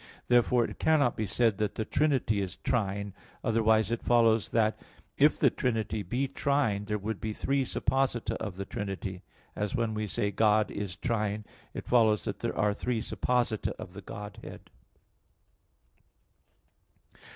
Therefore 0.25 0.63
it 0.65 0.79
cannot 0.79 1.15
be 1.15 1.27
said 1.27 1.59
that 1.59 1.75
the 1.75 1.85
Trinity 1.85 2.41
is 2.41 2.55
trine; 2.55 3.13
otherwise 3.43 3.91
it 3.91 4.01
follows 4.01 4.49
that, 4.49 4.79
if 5.15 5.37
the 5.37 5.51
Trinity 5.51 6.01
be 6.01 6.27
trine, 6.27 6.85
there 6.85 6.97
would 6.97 7.21
be 7.21 7.33
three 7.33 7.63
supposita 7.63 8.33
of 8.37 8.55
the 8.55 8.65
Trinity; 8.65 9.21
as 9.55 9.75
when 9.75 9.93
we 9.93 10.07
say, 10.07 10.31
"God 10.31 10.71
is 10.71 10.95
trine," 10.95 11.45
it 11.75 11.85
follows 11.85 12.23
that 12.23 12.39
there 12.39 12.57
are 12.57 12.73
three 12.73 12.99
supposita 12.99 13.73
of 13.77 13.93
the 13.93 14.01
Godhead. 14.01 14.71